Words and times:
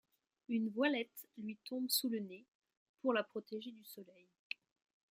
Une 0.49 0.67
voilette 0.71 1.27
lui 1.37 1.57
tombe 1.63 1.87
sous 1.87 2.09
le 2.09 2.17
nez, 2.17 2.43
pour 3.03 3.13
la 3.13 3.21
protéger 3.21 3.69
du 3.71 3.83
soleil. 3.85 4.25